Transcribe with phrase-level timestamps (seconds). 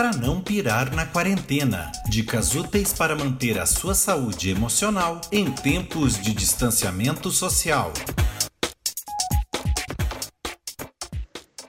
[0.00, 1.92] para não pirar na quarentena.
[2.08, 7.92] Dicas úteis para manter a sua saúde emocional em tempos de distanciamento social.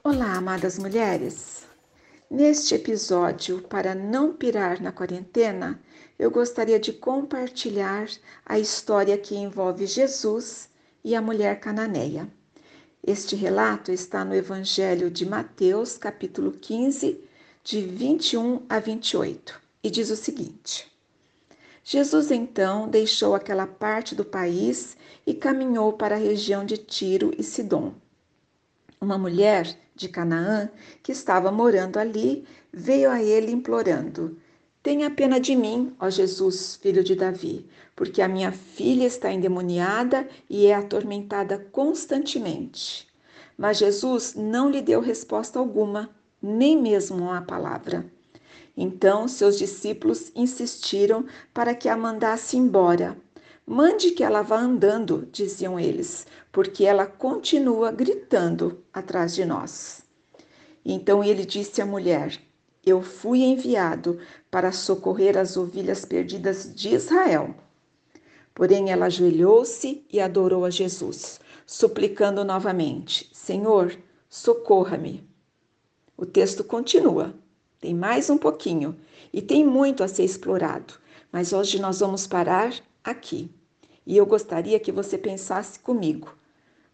[0.01, 1.65] Olá, amadas mulheres.
[2.29, 5.77] Neste episódio, para não pirar na quarentena,
[6.17, 8.07] eu gostaria de compartilhar
[8.45, 10.69] a história que envolve Jesus
[11.03, 12.29] e a mulher cananeia.
[13.05, 17.29] Este relato está no Evangelho de Mateus, capítulo 15,
[17.63, 20.91] de 21 a 28, e diz o seguinte:
[21.83, 27.43] Jesus então deixou aquela parte do país e caminhou para a região de Tiro e
[27.43, 27.93] Sidom.
[28.99, 30.69] Uma mulher de Canaã,
[31.03, 34.37] que estava morando ali, veio a ele implorando:
[34.81, 40.27] Tenha pena de mim, ó Jesus, filho de Davi, porque a minha filha está endemoniada
[40.49, 43.07] e é atormentada constantemente.
[43.55, 46.09] Mas Jesus não lhe deu resposta alguma,
[46.41, 48.05] nem mesmo uma palavra.
[48.75, 53.17] Então seus discípulos insistiram para que a mandasse embora.
[53.65, 60.03] Mande que ela vá andando, diziam eles, porque ela continua gritando atrás de nós.
[60.83, 62.37] Então ele disse à mulher:
[62.85, 67.55] Eu fui enviado para socorrer as ovelhas perdidas de Israel.
[68.53, 73.95] Porém, ela ajoelhou-se e adorou a Jesus, suplicando novamente: Senhor,
[74.27, 75.30] socorra-me.
[76.21, 77.33] O texto continua,
[77.79, 78.95] tem mais um pouquinho
[79.33, 80.93] e tem muito a ser explorado,
[81.31, 83.49] mas hoje nós vamos parar aqui.
[84.05, 86.37] E eu gostaria que você pensasse comigo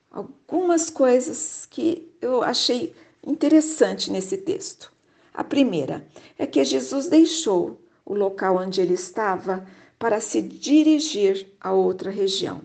[0.09, 4.93] algumas coisas que eu achei interessante nesse texto.
[5.33, 6.07] A primeira
[6.39, 9.67] é que Jesus deixou o local onde ele estava
[9.99, 12.61] para se dirigir a outra região.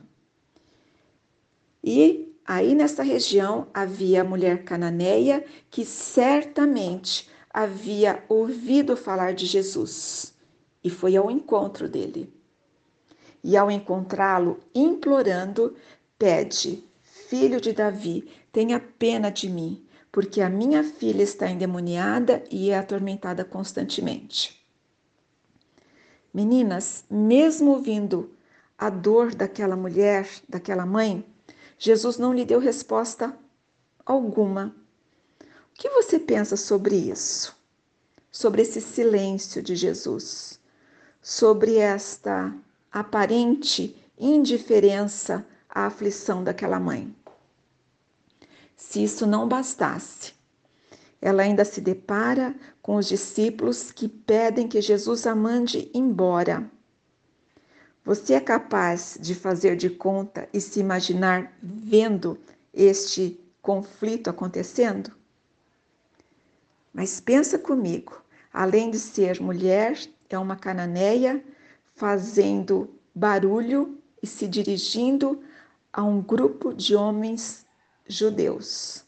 [1.83, 10.33] E aí nessa região havia a mulher cananeia que certamente havia ouvido falar de Jesus
[10.83, 12.33] e foi ao encontro dele.
[13.45, 15.77] E ao encontrá-lo, implorando,
[16.19, 22.71] pede: Filho de Davi, tenha pena de mim, porque a minha filha está endemoniada e
[22.71, 24.63] é atormentada constantemente.
[26.33, 28.31] Meninas, mesmo ouvindo
[28.79, 31.25] a dor daquela mulher, daquela mãe,
[31.85, 33.37] Jesus não lhe deu resposta
[34.07, 34.73] alguma.
[35.41, 37.57] O que você pensa sobre isso?
[38.31, 40.61] Sobre esse silêncio de Jesus?
[41.21, 42.55] Sobre esta
[42.93, 47.13] aparente indiferença à aflição daquela mãe?
[48.77, 50.35] Se isso não bastasse,
[51.21, 56.71] ela ainda se depara com os discípulos que pedem que Jesus a mande embora.
[58.05, 62.37] Você é capaz de fazer de conta e se imaginar vendo
[62.75, 65.13] este conflito acontecendo?
[66.93, 68.21] Mas pensa comigo,
[68.53, 69.97] além de ser mulher,
[70.29, 71.45] é uma cananeia
[71.95, 75.41] fazendo barulho e se dirigindo
[75.93, 77.65] a um grupo de homens
[78.07, 79.05] judeus.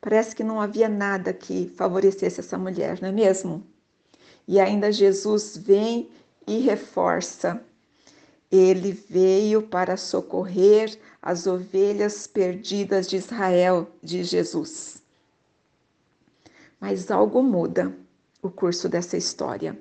[0.00, 3.66] Parece que não havia nada que favorecesse essa mulher, não é mesmo?
[4.48, 6.08] E ainda Jesus vem
[6.46, 7.62] e reforça.
[8.50, 15.02] Ele veio para socorrer as ovelhas perdidas de Israel, de Jesus.
[16.80, 17.94] Mas algo muda
[18.42, 19.80] o curso dessa história.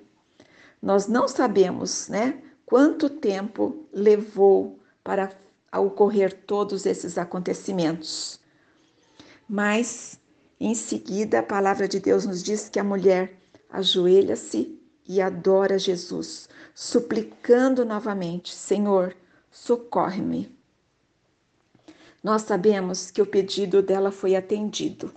[0.81, 5.31] Nós não sabemos, né, quanto tempo levou para
[5.73, 8.39] ocorrer todos esses acontecimentos.
[9.47, 10.19] Mas
[10.59, 13.37] em seguida a palavra de Deus nos diz que a mulher
[13.69, 14.78] ajoelha-se
[15.09, 19.17] e adora Jesus, suplicando novamente: Senhor,
[19.49, 20.55] socorre-me.
[22.23, 25.11] Nós sabemos que o pedido dela foi atendido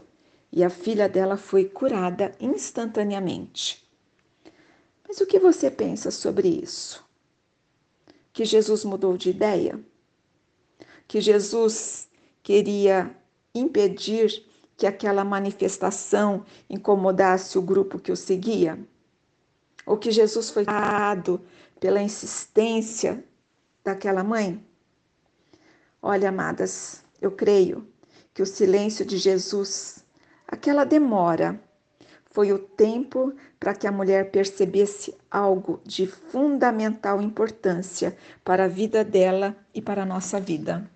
[0.51, 3.87] e a filha dela foi curada instantaneamente.
[5.07, 7.05] Mas o que você pensa sobre isso?
[8.33, 9.79] Que Jesus mudou de ideia?
[11.07, 12.09] Que Jesus
[12.43, 13.15] queria
[13.55, 18.79] impedir que aquela manifestação incomodasse o grupo que o seguia?
[19.87, 21.41] Ou que Jesus foi dado
[21.81, 23.25] pela insistência
[23.85, 24.65] daquela mãe?
[26.01, 27.87] Olha, amadas, eu creio
[28.35, 30.05] que o silêncio de Jesus,
[30.47, 31.61] aquela demora,
[32.33, 39.05] foi o tempo para que a mulher percebesse algo de fundamental importância para a vida
[39.05, 40.91] dela e para a nossa vida.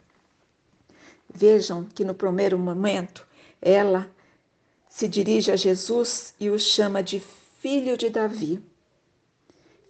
[1.32, 3.26] Vejam que no primeiro momento
[3.60, 4.10] ela
[4.88, 7.20] se dirige a Jesus e o chama de
[7.60, 8.64] filho de Davi.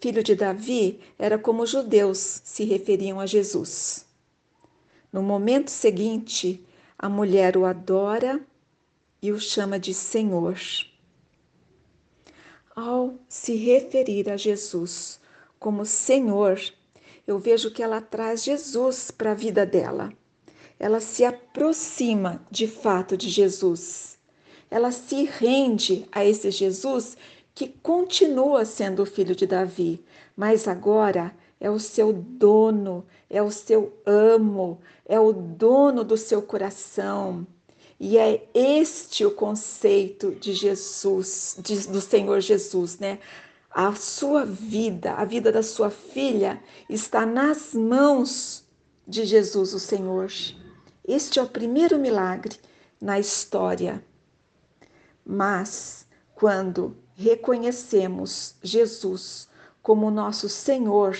[0.06, 4.06] Filho de Davi era como os judeus se referiam a Jesus.
[5.12, 6.64] No momento seguinte,
[6.96, 8.40] a mulher o adora
[9.20, 10.60] e o chama de Senhor.
[12.76, 15.18] Ao se referir a Jesus
[15.58, 16.60] como Senhor,
[17.26, 20.12] eu vejo que ela traz Jesus para a vida dela.
[20.78, 24.16] Ela se aproxima de fato de Jesus.
[24.70, 27.16] Ela se rende a esse Jesus
[27.56, 30.04] que continua sendo o filho de Davi,
[30.36, 36.42] mas agora é o seu dono, é o seu amo, é o dono do seu
[36.42, 37.46] coração.
[37.98, 43.18] E é este o conceito de Jesus, de, do Senhor Jesus, né?
[43.70, 48.66] A sua vida, a vida da sua filha, está nas mãos
[49.08, 50.30] de Jesus, o Senhor.
[51.08, 52.56] Este é o primeiro milagre
[53.00, 54.04] na história.
[55.24, 59.48] Mas, quando reconhecemos Jesus
[59.82, 61.16] como nosso Senhor,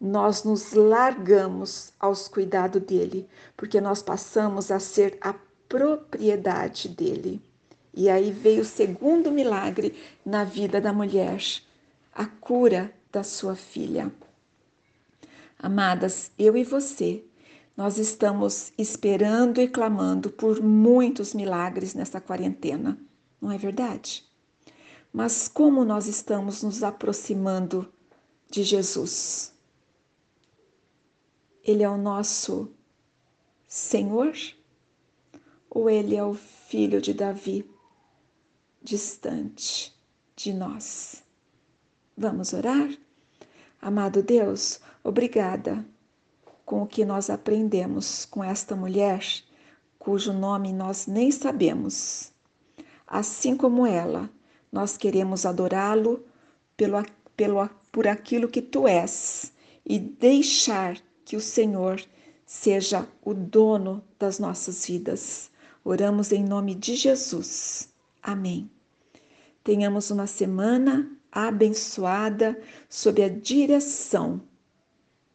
[0.00, 5.34] nós nos largamos aos cuidados dele, porque nós passamos a ser a
[5.68, 7.42] propriedade dele.
[7.92, 11.42] E aí veio o segundo milagre na vida da mulher,
[12.12, 14.10] a cura da sua filha.
[15.58, 17.24] Amadas, eu e você,
[17.76, 22.96] nós estamos esperando e clamando por muitos milagres nessa quarentena,
[23.40, 24.29] não é verdade?
[25.12, 27.92] Mas como nós estamos nos aproximando
[28.48, 29.52] de Jesus?
[31.64, 32.70] Ele é o nosso
[33.66, 34.34] Senhor?
[35.68, 37.68] Ou ele é o filho de Davi,
[38.82, 39.94] distante
[40.36, 41.22] de nós?
[42.16, 42.90] Vamos orar?
[43.80, 45.84] Amado Deus, obrigada
[46.64, 49.24] com o que nós aprendemos com esta mulher,
[49.98, 52.32] cujo nome nós nem sabemos.
[53.06, 54.30] Assim como ela,
[54.70, 56.24] nós queremos adorá-lo
[56.76, 57.04] pelo,
[57.36, 59.52] pelo, por aquilo que tu és
[59.84, 62.00] e deixar que o Senhor
[62.46, 65.50] seja o dono das nossas vidas.
[65.84, 67.88] Oramos em nome de Jesus.
[68.22, 68.70] Amém.
[69.64, 74.40] Tenhamos uma semana abençoada sob a direção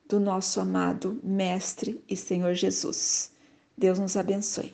[0.07, 3.31] do nosso amado Mestre e Senhor Jesus.
[3.77, 4.73] Deus nos abençoe